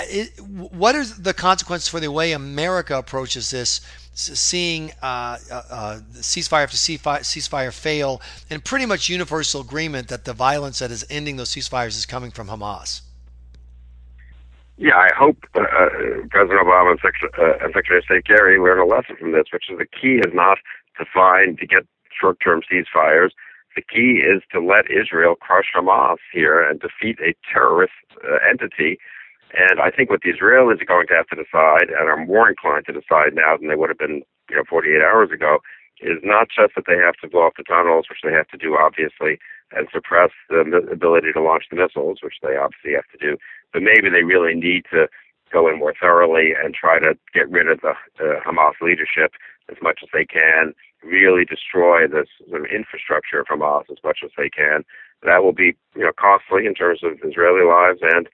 It, 0.00 0.40
what 0.40 0.96
are 0.96 1.04
the 1.04 1.34
consequences 1.34 1.88
for 1.88 2.00
the 2.00 2.10
way 2.10 2.32
America 2.32 2.98
approaches 2.98 3.50
this? 3.50 3.80
Seeing 4.14 4.90
uh, 5.02 5.38
uh, 5.50 5.62
uh 5.70 6.00
ceasefire 6.14 6.64
after 6.64 6.76
ceasefire 6.76 7.72
fail, 7.72 8.20
and 8.50 8.62
pretty 8.62 8.84
much 8.84 9.08
universal 9.08 9.62
agreement 9.62 10.08
that 10.08 10.26
the 10.26 10.34
violence 10.34 10.80
that 10.80 10.90
is 10.90 11.06
ending 11.08 11.36
those 11.36 11.48
ceasefires 11.48 11.96
is 11.96 12.04
coming 12.04 12.30
from 12.30 12.48
Hamas. 12.48 13.00
Yeah, 14.76 14.96
I 14.96 15.08
hope 15.16 15.38
uh, 15.54 15.60
President 16.30 16.60
Obama 16.60 16.90
and, 16.90 17.00
uh, 17.38 17.64
and 17.64 17.72
Secretary 17.72 17.98
of 17.98 18.04
State 18.04 18.26
Kerry 18.26 18.58
learn 18.58 18.80
a 18.80 18.84
lesson 18.84 19.16
from 19.16 19.32
this, 19.32 19.44
which 19.50 19.70
is 19.70 19.78
the 19.78 19.86
key 19.86 20.16
is 20.16 20.34
not 20.34 20.58
to 20.98 21.06
find 21.14 21.56
to 21.58 21.66
get 21.66 21.86
short-term 22.20 22.60
ceasefires 22.70 23.30
the 23.74 23.82
key 23.82 24.22
is 24.22 24.42
to 24.52 24.60
let 24.60 24.90
Israel 24.90 25.34
crush 25.34 25.72
Hamas 25.74 26.18
here 26.32 26.62
and 26.62 26.80
defeat 26.80 27.18
a 27.20 27.34
terrorist 27.50 27.92
uh, 28.24 28.38
entity. 28.48 28.98
And 29.52 29.80
I 29.80 29.90
think 29.90 30.10
what 30.10 30.22
the 30.22 30.32
Israelis 30.32 30.80
are 30.80 30.88
going 30.88 31.06
to 31.08 31.14
have 31.14 31.28
to 31.28 31.36
decide, 31.36 31.88
and 31.88 32.08
are 32.08 32.24
more 32.24 32.48
inclined 32.48 32.86
to 32.86 32.92
decide 32.92 33.34
now 33.34 33.56
than 33.56 33.68
they 33.68 33.76
would 33.76 33.90
have 33.90 33.98
been, 33.98 34.22
you 34.48 34.56
know, 34.56 34.64
48 34.68 35.02
hours 35.02 35.30
ago, 35.30 35.58
is 36.00 36.18
not 36.24 36.48
just 36.48 36.74
that 36.74 36.84
they 36.86 36.96
have 36.96 37.14
to 37.22 37.28
blow 37.28 37.46
up 37.46 37.54
the 37.56 37.64
tunnels, 37.64 38.06
which 38.08 38.24
they 38.24 38.32
have 38.32 38.48
to 38.48 38.56
do 38.56 38.76
obviously, 38.76 39.38
and 39.72 39.88
suppress 39.92 40.30
the 40.48 40.60
ability 40.90 41.32
to 41.32 41.40
launch 41.40 41.64
the 41.70 41.76
missiles, 41.76 42.18
which 42.22 42.40
they 42.42 42.56
obviously 42.56 42.92
have 42.92 43.08
to 43.12 43.18
do, 43.18 43.36
but 43.72 43.82
maybe 43.82 44.10
they 44.10 44.24
really 44.24 44.54
need 44.54 44.84
to 44.90 45.06
go 45.52 45.68
in 45.68 45.78
more 45.78 45.94
thoroughly 45.98 46.52
and 46.52 46.74
try 46.74 46.98
to 46.98 47.16
get 47.32 47.50
rid 47.50 47.68
of 47.68 47.80
the 47.80 47.92
uh, 48.20 48.40
Hamas 48.40 48.80
leadership 48.80 49.32
as 49.70 49.76
much 49.82 50.00
as 50.02 50.08
they 50.12 50.24
can 50.24 50.74
really 51.02 51.44
destroy 51.44 52.06
this 52.06 52.28
sort 52.48 52.62
of 52.62 52.70
infrastructure 52.70 53.44
from 53.46 53.60
Hamas 53.60 53.90
as 53.90 53.98
much 54.04 54.20
as 54.24 54.30
they 54.36 54.48
can. 54.48 54.84
That 55.22 55.42
will 55.42 55.52
be, 55.52 55.76
you 55.94 56.02
know, 56.02 56.12
costly 56.18 56.66
in 56.66 56.74
terms 56.74 57.00
of 57.02 57.18
Israeli 57.22 57.64
lives 57.66 58.00
and 58.02 58.28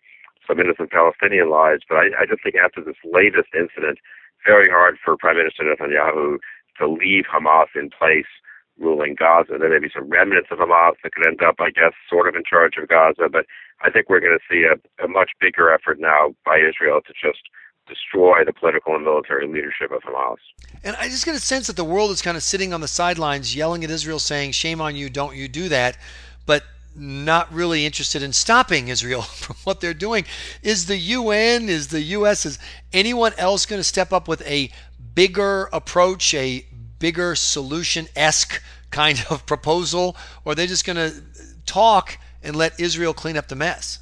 some 0.46 0.60
innocent 0.60 0.90
Palestinian 0.90 1.50
lives. 1.50 1.82
But 1.88 1.96
I, 1.96 2.06
I 2.20 2.26
just 2.26 2.42
think 2.42 2.56
after 2.56 2.80
this 2.82 2.96
latest 3.04 3.48
incident, 3.52 3.98
very 4.46 4.68
hard 4.70 4.96
for 5.04 5.16
Prime 5.16 5.36
Minister 5.36 5.64
Netanyahu 5.64 6.38
to 6.78 6.88
leave 6.88 7.24
Hamas 7.26 7.68
in 7.74 7.90
place 7.90 8.30
ruling 8.78 9.16
Gaza. 9.18 9.58
There 9.58 9.68
may 9.68 9.84
be 9.84 9.92
some 9.92 10.08
remnants 10.08 10.48
of 10.50 10.58
Hamas 10.58 10.94
that 11.02 11.12
could 11.12 11.26
end 11.26 11.42
up, 11.42 11.56
I 11.58 11.70
guess, 11.70 11.92
sort 12.08 12.28
of 12.28 12.36
in 12.36 12.44
charge 12.48 12.76
of 12.80 12.88
Gaza. 12.88 13.28
But 13.30 13.44
I 13.82 13.90
think 13.90 14.08
we're 14.08 14.20
going 14.20 14.38
to 14.38 14.48
see 14.48 14.64
a, 14.64 14.78
a 15.04 15.08
much 15.08 15.32
bigger 15.40 15.70
effort 15.72 15.98
now 16.00 16.34
by 16.44 16.58
Israel 16.58 17.00
to 17.06 17.12
just 17.12 17.42
destroy 17.88 18.44
the 18.44 18.52
political 18.52 18.94
and 18.94 19.04
military 19.04 19.46
leadership 19.46 19.90
of 19.90 20.02
Hamas. 20.02 20.36
And 20.84 20.96
I 20.96 21.08
just 21.08 21.24
get 21.24 21.34
a 21.34 21.40
sense 21.40 21.66
that 21.66 21.76
the 21.76 21.84
world 21.84 22.10
is 22.10 22.22
kind 22.22 22.36
of 22.36 22.42
sitting 22.42 22.72
on 22.72 22.80
the 22.80 22.88
sidelines 22.88 23.54
yelling 23.54 23.84
at 23.84 23.90
Israel 23.90 24.18
saying, 24.18 24.52
shame 24.52 24.80
on 24.80 24.94
you, 24.94 25.10
don't 25.10 25.36
you 25.36 25.48
do 25.48 25.68
that. 25.68 25.98
But 26.46 26.64
not 26.94 27.52
really 27.52 27.86
interested 27.86 28.22
in 28.22 28.32
stopping 28.32 28.88
Israel 28.88 29.22
from 29.42 29.56
what 29.64 29.80
they're 29.80 29.94
doing. 29.94 30.24
Is 30.62 30.86
the 30.86 30.96
UN, 30.96 31.68
is 31.68 31.88
the 31.88 32.00
US, 32.00 32.46
is 32.46 32.58
anyone 32.92 33.32
else 33.38 33.66
going 33.66 33.80
to 33.80 33.84
step 33.84 34.12
up 34.12 34.28
with 34.28 34.42
a 34.46 34.70
bigger 35.14 35.68
approach, 35.72 36.34
a 36.34 36.64
bigger 36.98 37.34
solution 37.34 38.08
esque 38.16 38.62
kind 38.90 39.24
of 39.30 39.46
proposal? 39.46 40.16
Or 40.44 40.52
are 40.52 40.54
they 40.54 40.66
just 40.66 40.84
going 40.84 40.96
to 40.96 41.22
talk 41.66 42.18
and 42.42 42.56
let 42.56 42.78
Israel 42.78 43.14
clean 43.14 43.36
up 43.36 43.48
the 43.48 43.56
mess? 43.56 44.00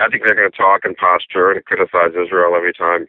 I 0.00 0.08
think 0.08 0.24
they're 0.24 0.36
going 0.36 0.50
to 0.50 0.56
talk 0.56 0.84
and 0.84 0.96
posture 0.96 1.52
and 1.52 1.64
criticize 1.64 2.12
Israel 2.12 2.54
every 2.56 2.72
time 2.72 3.06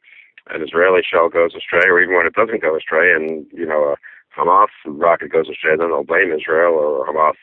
an 0.49 0.61
Israeli 0.63 1.01
shell 1.03 1.29
goes 1.29 1.55
astray, 1.55 1.87
or 1.87 1.99
even 1.99 2.15
when 2.15 2.25
it 2.25 2.33
doesn't 2.33 2.61
go 2.61 2.75
astray, 2.77 3.13
and 3.13 3.45
you 3.51 3.65
know 3.65 3.95
a 3.95 3.95
Hamas 4.37 4.71
rocket 4.85 5.31
goes 5.31 5.49
astray, 5.49 5.75
then 5.75 5.89
they'll 5.89 6.03
blame 6.03 6.31
Israel, 6.31 6.73
or 6.75 7.05
Hamas 7.07 7.35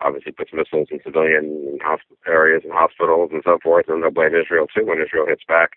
obviously 0.00 0.32
puts 0.32 0.52
missiles 0.52 0.88
in 0.90 1.00
civilian 1.04 1.78
areas 2.26 2.62
and 2.64 2.72
hospitals 2.72 3.30
and 3.32 3.42
so 3.44 3.58
forth, 3.62 3.86
and 3.88 4.02
they'll 4.02 4.10
blame 4.10 4.34
Israel 4.34 4.66
too 4.66 4.84
when 4.86 5.00
Israel 5.00 5.26
hits 5.26 5.44
back. 5.46 5.72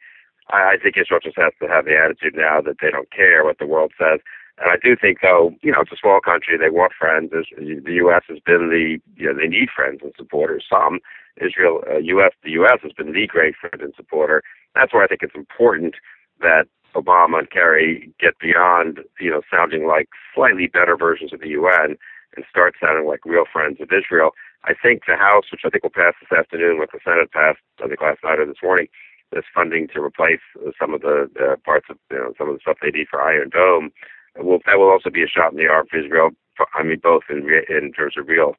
I, 0.50 0.75
I 0.75 0.77
think 0.82 0.98
Israel 0.98 1.20
just 1.24 1.38
has 1.38 1.53
to 1.62 1.67
have 1.67 1.86
the 1.86 1.98
attitude 1.98 2.36
now 2.36 2.62
that 2.62 2.77
they 2.82 2.91
don't 2.91 3.12
care 3.12 3.44
what 3.44 3.60
the 3.60 3.67
world 3.67 3.91
says. 3.98 4.20
And 4.58 4.72
I 4.72 4.77
do 4.82 4.96
think, 4.96 5.20
though, 5.22 5.53
you 5.62 5.72
know, 5.72 5.82
it's 5.82 5.91
a 5.91 6.00
small 6.00 6.22
country. 6.22 6.58
They 6.58 6.70
want 6.70 6.94
friends. 6.98 7.32
The 7.32 7.94
U.S. 8.08 8.24
has 8.29 8.39
been 8.39 8.70
the, 8.70 9.00
you 9.15 9.27
know, 9.27 9.38
they 9.38 9.48
need 9.50 9.67
friends 9.75 10.00
and 10.01 10.13
supporters. 10.15 10.65
Some 10.70 11.00
Israel, 11.42 11.82
uh, 11.89 11.98
U.S. 11.98 12.32
The 12.44 12.51
U.S. 12.51 12.80
has 12.84 12.94
been 12.94 13.13
the 13.13 13.27
great 13.27 13.56
friend 13.56 13.82
and 13.82 13.94
supporter. 13.96 14.42
That's 14.74 14.94
why 14.94 15.04
I 15.04 15.08
think 15.08 15.22
it's 15.24 15.36
important 15.36 15.96
that 16.42 16.65
Obama 16.96 17.39
and 17.39 17.51
Kerry 17.51 18.12
get 18.20 18.39
beyond, 18.39 19.00
you 19.20 19.30
know, 19.30 19.42
sounding 19.51 19.88
like 19.88 20.08
slightly 20.34 20.68
better 20.68 20.96
versions 20.98 21.34
of 21.34 21.42
the 21.42 21.50
UN 21.50 21.98
and 22.36 22.46
start 22.50 22.75
sounding 22.82 23.08
like 23.08 23.25
real 23.25 23.46
friends 23.51 23.77
of 23.82 23.89
Israel. 23.92 24.32
I 24.63 24.74
think 24.74 25.04
the 25.08 25.15
House, 25.15 25.46
which 25.51 25.62
I 25.65 25.70
think 25.70 25.84
will 25.84 25.92
pass 25.92 26.13
this 26.20 26.38
afternoon, 26.38 26.80
what 26.80 26.92
the 26.92 27.00
Senate 27.04 27.32
passed, 27.32 27.60
I 27.84 27.88
think 27.88 28.01
last 28.01 28.24
night 28.24 28.39
or 28.39 28.46
this 28.46 28.63
morning, 28.63 28.88
this 29.32 29.46
funding 29.54 29.88
to 29.94 30.01
replace 30.01 30.42
some 30.80 30.94
of 30.94 31.01
the 31.01 31.30
uh, 31.39 31.56
parts 31.63 31.88
of 31.89 31.98
you 32.12 32.18
know 32.18 32.34
some 32.38 32.50
of 32.50 32.56
the 32.56 32.62
stuff 32.62 32.77
they 32.82 32.92
need 32.92 33.08
for 33.10 33.22
Iron 33.22 33.50
Dome. 33.50 33.92
Will, 34.38 34.60
that 34.65 34.77
will 34.77 34.89
also 34.89 35.10
be 35.10 35.24
a 35.24 35.27
shot 35.27 35.51
in 35.51 35.58
the 35.58 35.68
arm 35.68 35.88
for 35.89 36.00
Israel. 36.00 36.32
I 36.74 36.84
mean, 36.84 37.00
both 37.01 37.24
in 37.30 37.48
in 37.70 37.92
terms 37.92 38.15
of 38.18 38.27
real 38.27 38.56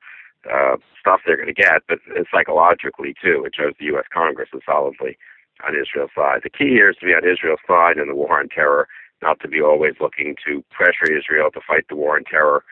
uh, 0.52 0.76
stuff 0.98 1.20
they're 1.26 1.36
going 1.36 1.52
to 1.52 1.54
get, 1.54 1.82
but 1.88 1.98
psychologically 2.30 3.14
too. 3.22 3.44
It 3.44 3.54
shows 3.56 3.74
the 3.78 3.86
U.S. 3.86 4.04
Congress 4.12 4.48
is 4.54 4.62
solidly 4.66 5.18
on 5.66 5.74
Israel's 5.74 6.10
side. 6.14 6.40
The 6.42 6.50
key 6.50 6.70
here 6.70 6.90
is 6.90 6.96
to 6.96 7.06
be 7.06 7.12
on 7.12 7.24
Israel's 7.24 7.60
side 7.66 7.98
in 7.98 8.08
the 8.08 8.14
war 8.14 8.38
on 8.38 8.48
terror, 8.48 8.88
not 9.22 9.40
to 9.40 9.48
be 9.48 9.60
always 9.60 9.94
looking 10.00 10.36
to 10.46 10.64
pressure 10.70 11.10
Israel 11.10 11.50
to 11.52 11.60
fight 11.66 11.86
the 11.88 11.96
war 11.96 12.16
on 12.16 12.24
terror 12.24 12.64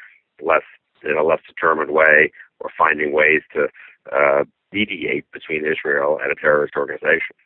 less 0.43 0.63
in 1.05 1.17
a 1.17 1.23
less 1.23 1.41
determined 1.47 1.91
way, 1.91 2.33
or 2.61 2.71
finding 2.77 3.13
ways 3.13 3.43
to 3.53 3.69
uh, 4.13 4.45
mediate 4.73 5.31
between 5.33 5.65
Israel 5.65 6.19
and 6.23 6.33
a 6.33 6.35
terrorist 6.35 6.75
organization. 6.77 7.37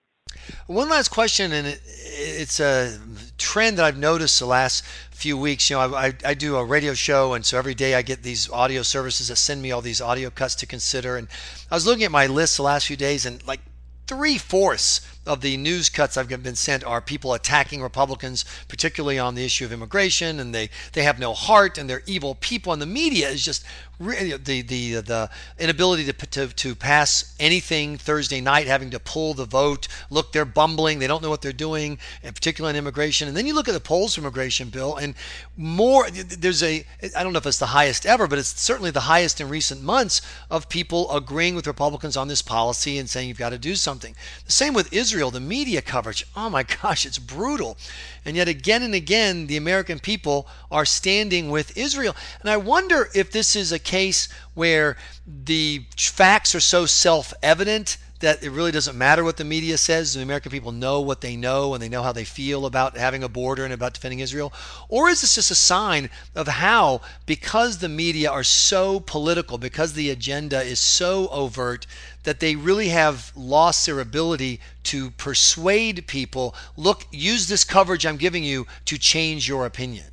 One 0.67 0.89
last 0.89 1.09
question, 1.09 1.53
and 1.53 1.67
it, 1.67 1.81
it's 1.85 2.61
a 2.61 2.99
trend 3.39 3.79
that 3.79 3.85
I've 3.85 3.97
noticed 3.97 4.39
the 4.39 4.47
last 4.47 4.85
few 5.11 5.37
weeks. 5.37 5.71
You 5.71 5.77
know, 5.77 5.95
I, 5.95 6.13
I, 6.25 6.35
do 6.35 6.57
a 6.57 6.65
radio 6.65 6.95
show, 6.95 7.35
and 7.35 7.45
so 7.45 7.57
every 7.57 7.75
day 7.75 7.95
I 7.95 8.03
get 8.03 8.23
these 8.23 8.51
audio 8.51 8.83
services 8.83 9.29
that 9.29 9.37
send 9.37 9.63
me 9.63 9.73
all 9.73 9.81
these 9.81 10.01
audio 10.01 10.31
cuts 10.31 10.55
to 10.57 10.67
consider. 10.67 11.17
And 11.17 11.29
I 11.71 11.75
was 11.75 11.87
looking 11.87 12.05
at 12.05 12.11
my 12.11 12.27
list 12.27 12.57
the 12.57 12.63
last 12.63 12.87
few 12.87 12.97
days, 12.97 13.25
and 13.25 13.45
like 13.47 13.61
three 14.07 14.39
fourths 14.39 15.01
of 15.27 15.43
the 15.43 15.57
news 15.57 15.91
cuts 15.91 16.17
I've 16.17 16.29
been 16.29 16.55
sent 16.55 16.83
are 16.83 17.01
people 17.01 17.35
attacking 17.35 17.83
Republicans, 17.83 18.45
particularly 18.67 19.19
on 19.19 19.35
the 19.35 19.45
issue 19.45 19.67
of 19.67 19.73
immigration, 19.73 20.41
and 20.41 20.55
they, 20.55 20.71
they 20.95 21.03
have 21.03 21.19
no 21.19 21.35
heart 21.35 21.77
and 21.77 21.89
they're 21.89 22.03
evil 22.07 22.35
people. 22.35 22.73
And 22.73 22.81
the 22.81 22.87
media 22.87 23.29
is 23.29 23.45
just 23.45 23.65
Uh, 24.01 24.39
the 24.45 24.63
the 24.63 24.97
uh, 24.97 25.01
the 25.01 25.31
inability 25.59 26.05
to, 26.05 26.13
to 26.13 26.47
to 26.47 26.75
pass 26.77 27.35
anything 27.41 27.99
Thursday 27.99 28.41
night, 28.41 28.69
having 28.69 28.91
to 28.91 29.01
pull 29.01 29.35
the 29.35 29.45
vote. 29.45 29.89
Look, 30.09 30.33
they're 30.33 30.45
bumbling. 30.45 31.01
They 31.01 31.09
don't 31.09 31.21
know 31.21 31.31
what 31.31 31.43
they're 31.43 31.53
doing, 31.53 31.99
and 32.23 32.33
particularly 32.33 32.77
on 32.77 32.79
immigration. 32.79 33.27
And 33.27 33.37
then 33.37 33.47
you 33.47 33.55
look 33.55 33.67
at 33.67 33.75
the 33.75 33.81
polls 33.81 34.15
for 34.15 34.21
immigration, 34.21 34.69
Bill, 34.69 34.95
and 34.95 35.15
more. 35.57 36.09
There's 36.11 36.63
a 36.63 36.87
I 37.17 37.25
don't 37.25 37.33
know 37.33 37.39
if 37.39 37.47
it's 37.47 37.59
the 37.59 37.67
highest 37.67 38.07
ever, 38.07 38.29
but 38.29 38.39
it's 38.39 38.61
certainly 38.61 38.93
the 38.93 39.01
highest 39.01 39.41
in 39.41 39.49
recent 39.49 39.83
months 39.83 40.23
of 40.49 40.69
people 40.69 41.11
agreeing 41.15 41.57
with 41.57 41.67
Republicans 41.67 42.17
on 42.17 42.29
this 42.29 42.43
policy 42.43 42.99
and 42.99 43.11
saying 43.11 43.29
you've 43.29 43.39
got 43.39 43.51
to 43.51 43.59
do 43.59 43.75
something. 43.75 44.15
The 44.47 44.53
same 44.53 44.75
with 44.75 44.93
Israel. 44.93 45.33
The 45.33 45.41
media 45.41 45.83
coverage. 45.83 46.25
Oh 46.37 46.49
my 46.49 46.63
gosh, 46.83 47.05
it's 47.05 47.19
brutal. 47.19 47.77
And 48.25 48.37
yet 48.37 48.47
again 48.47 48.83
and 48.83 48.95
again, 48.95 49.49
the 49.49 49.57
American 49.57 49.99
people 49.99 50.47
are 50.71 50.85
standing 50.85 51.51
with 51.51 51.77
Israel. 51.77 52.15
And 52.41 52.51
I 52.51 52.59
wonder 52.59 53.09
if 53.15 53.33
this 53.33 53.57
is 53.57 53.73
a 53.73 53.79
case 53.89 54.29
where 54.55 54.97
the 55.27 55.85
facts 55.97 56.55
are 56.55 56.61
so 56.61 56.85
self 56.85 57.33
evident 57.43 57.97
that 58.21 58.43
it 58.43 58.51
really 58.51 58.73
doesn't 58.73 58.99
matter 58.99 59.23
what 59.23 59.37
the 59.37 59.45
media 59.45 59.79
says. 59.79 60.15
The 60.15 60.23
American 60.23 60.51
people 60.51 60.73
know 60.73 61.01
what 61.01 61.21
they 61.21 61.37
know 61.37 61.73
and 61.73 61.83
they 61.83 61.89
know 61.89 62.03
how 62.03 62.13
they 62.13 62.25
feel 62.25 62.67
about 62.67 62.97
having 62.97 63.23
a 63.23 63.29
border 63.29 63.65
and 63.65 63.73
about 63.73 63.95
defending 63.95 64.21
Israel. 64.21 64.53
Or 64.89 65.09
is 65.09 65.21
this 65.21 65.37
just 65.37 65.51
a 65.51 65.55
sign 65.55 66.11
of 66.35 66.49
how, 66.49 67.01
because 67.27 67.79
the 67.79 67.89
media 67.89 68.31
are 68.31 68.43
so 68.43 69.01
political, 69.01 69.57
because 69.57 69.93
the 69.93 70.11
agenda 70.11 70.61
is 70.61 70.81
so 70.81 71.29
overt, 71.29 71.87
that 72.25 72.41
they 72.41 72.57
really 72.57 72.89
have 72.89 73.33
lost 73.37 73.87
their 73.87 74.01
ability 74.01 74.61
to 74.83 75.11
persuade 75.13 76.07
people 76.07 76.55
look, 76.77 77.07
use 77.13 77.47
this 77.47 77.65
coverage 77.65 78.05
I'm 78.05 78.17
giving 78.17 78.43
you 78.43 78.67
to 78.87 78.99
change 78.99 79.49
your 79.49 79.65
opinion? 79.65 80.07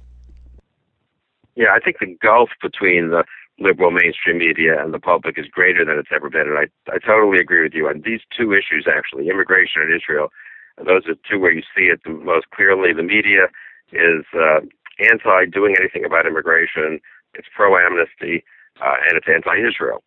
Yeah, 1.55 1.73
I 1.73 1.79
think 1.79 1.99
the 1.99 2.17
gulf 2.21 2.49
between 2.61 3.09
the 3.09 3.23
liberal 3.59 3.91
mainstream 3.91 4.37
media 4.37 4.81
and 4.83 4.93
the 4.93 4.99
public 4.99 5.37
is 5.37 5.47
greater 5.47 5.85
than 5.85 5.97
it's 5.97 6.11
ever 6.13 6.29
been. 6.29 6.47
And 6.47 6.57
I, 6.59 6.67
I 6.91 6.99
totally 6.99 7.39
agree 7.39 7.63
with 7.63 7.73
you 7.73 7.87
on 7.87 8.01
these 8.05 8.21
two 8.35 8.53
issues, 8.53 8.87
actually 8.87 9.29
immigration 9.29 9.81
and 9.81 9.93
Israel. 9.95 10.29
Those 10.77 11.07
are 11.07 11.15
two 11.29 11.39
where 11.39 11.53
you 11.53 11.63
see 11.75 11.87
it 11.87 12.01
the 12.03 12.11
most 12.11 12.49
clearly. 12.51 12.91
The 12.91 13.03
media 13.03 13.47
is 13.93 14.25
uh, 14.35 14.59
anti 14.99 15.45
doing 15.45 15.75
anything 15.79 16.03
about 16.03 16.27
immigration, 16.27 16.99
it's 17.33 17.47
pro 17.55 17.77
amnesty, 17.77 18.43
uh, 18.83 18.99
and 19.07 19.17
it's 19.17 19.27
anti 19.27 19.55
Israel 19.55 20.03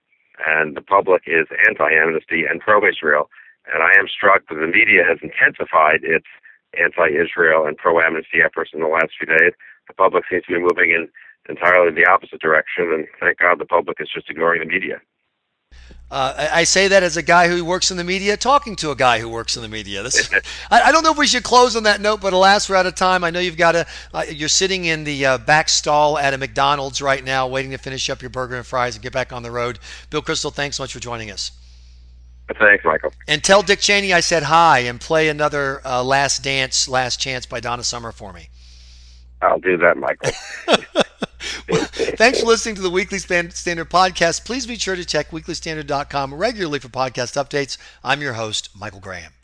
and 0.47 0.77
the 0.77 0.83
public 0.83 1.23
is 1.27 1.47
anti-amnesty 1.67 2.45
and 2.49 2.61
pro-Israel. 2.61 3.29
And 3.73 3.83
I 3.83 3.93
am 3.99 4.09
struck 4.09 4.49
that 4.49 4.55
the 4.55 4.67
media 4.67 5.03
has 5.05 5.19
intensified 5.23 6.01
its 6.03 6.27
anti-Israel 6.79 7.67
and 7.67 7.77
pro-amnesty 7.77 8.41
efforts 8.45 8.71
in 8.73 8.81
the 8.81 8.89
last 8.89 9.13
few 9.19 9.27
days. 9.27 9.53
The 9.89 9.95
public 9.95 10.25
seems 10.31 10.45
to 10.45 10.55
be 10.55 10.61
moving 10.61 10.93
in 10.93 11.09
entirely 11.49 11.91
the 11.93 12.07
opposite 12.07 12.41
direction, 12.41 12.93
and 12.93 13.07
thank 13.21 13.39
God 13.39 13.59
the 13.59 13.65
public 13.65 13.99
is 14.01 14.09
just 14.13 14.29
ignoring 14.31 14.61
the 14.61 14.67
media. 14.67 15.01
Uh, 16.11 16.49
I 16.53 16.65
say 16.65 16.89
that 16.89 17.03
as 17.03 17.19
a 17.19 17.23
guy 17.23 17.49
who 17.49 17.63
works 17.63 17.91
in 17.91 17.99
the 17.99 18.05
media, 18.05 18.39
talking 18.39 18.77
to 18.77 18.91
a 18.91 18.97
guy 18.97 19.19
who 19.19 19.29
works 19.29 19.57
in 19.57 19.63
the 19.63 19.69
media. 19.69 20.03
This, 20.03 20.31
I, 20.71 20.83
I, 20.83 20.93
don't 20.93 21.03
know 21.03 21.13
if 21.13 21.19
we 21.19 21.27
should 21.27 21.43
close 21.43 21.77
on 21.77 21.83
that 21.83 22.01
note, 22.01 22.23
but 22.23 22.33
alas, 22.33 22.71
we're 22.71 22.77
out 22.77 22.87
of 22.87 22.95
time. 22.95 23.25
I 23.25 23.31
know 23.31 23.41
you've 23.41 23.59
got 23.59 23.73
to. 23.73 23.87
Uh, 24.15 24.25
you're 24.31 24.49
sitting 24.49 24.87
in 24.87 25.05
the 25.05 25.27
uh, 25.27 25.39
back 25.39 25.69
stall 25.69 26.17
at 26.17 26.33
a 26.33 26.39
McDonald's 26.39 27.03
right 27.03 27.23
now, 27.23 27.47
waiting 27.47 27.73
to 27.73 27.79
finish 27.79 28.09
up 28.09 28.23
your 28.23 28.31
burger 28.31 28.57
and 28.57 28.65
fries 28.65 28.95
and 28.97 29.03
get 29.03 29.13
back 29.13 29.35
on 29.35 29.43
the 29.43 29.51
road. 29.51 29.79
Bill 30.09 30.23
Kristol, 30.23 30.53
thanks 30.53 30.79
so 30.79 30.83
much 30.83 30.95
for 30.95 31.01
joining 31.01 31.31
us. 31.31 31.53
Thanks, 32.59 32.83
Michael. 32.87 33.13
And 33.27 33.45
tell 33.45 33.61
Dick 33.61 33.81
Cheney 33.81 34.15
I 34.15 34.21
said 34.21 34.45
hi, 34.45 34.79
and 34.81 34.99
play 34.99 35.29
another 35.29 35.83
uh, 35.85 36.03
"Last 36.03 36.43
Dance, 36.43 36.89
Last 36.89 37.21
Chance" 37.21 37.45
by 37.45 37.61
Donna 37.61 37.85
Summer 37.85 38.13
for 38.13 38.33
me. 38.33 38.49
I'll 39.43 39.61
do 39.61 39.77
that, 39.77 39.99
Michael. 39.99 40.33
Thanks 42.17 42.41
for 42.41 42.47
listening 42.47 42.75
to 42.77 42.83
the 42.83 42.91
Weekly 42.91 43.19
Standard 43.19 43.91
podcast. 43.91 44.45
Please 44.47 44.67
be 44.67 44.77
sure 44.77 44.97
to 44.97 45.05
check 45.05 45.31
weeklystandard.com 45.31 46.35
regularly 46.35 46.79
for 46.79 46.89
podcast 46.89 47.37
updates. 47.43 47.77
I'm 48.03 48.23
your 48.23 48.35
host, 48.35 48.71
Michael 48.75 49.01
Graham. 49.01 49.38